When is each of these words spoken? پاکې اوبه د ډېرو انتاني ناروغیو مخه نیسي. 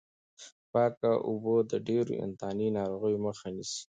پاکې 0.71 1.11
اوبه 1.29 1.55
د 1.71 1.73
ډېرو 1.87 2.13
انتاني 2.25 2.67
ناروغیو 2.77 3.23
مخه 3.27 3.47
نیسي. 3.55 3.83